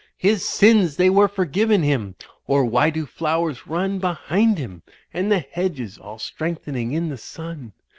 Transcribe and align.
*'His 0.17 0.43
sins 0.43 0.95
they 0.95 1.11
were 1.11 1.27
forgiven 1.27 1.83
him; 1.83 2.15
or 2.47 2.65
why 2.65 2.89
do 2.89 3.05
flowers 3.05 3.67
run 3.67 3.99
Behind 3.99 4.57
him; 4.57 4.81
and 5.13 5.31
the 5.31 5.41
hedges 5.41 5.99
all 5.99 6.17
strengthening 6.17 6.91
in 6.91 7.09
the 7.09 7.17
sun? 7.19 7.71